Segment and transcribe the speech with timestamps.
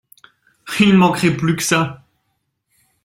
[0.79, 2.01] Il ne manquerait plus que ça!